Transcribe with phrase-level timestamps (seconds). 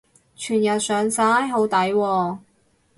[0.35, 1.45] 全日上晒？
[1.47, 2.37] 好抵喎